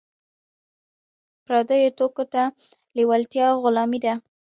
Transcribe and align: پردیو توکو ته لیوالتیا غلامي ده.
پردیو 1.45 1.95
توکو 1.99 2.23
ته 2.33 2.43
لیوالتیا 2.97 3.47
غلامي 3.63 3.99
ده. 4.05 4.13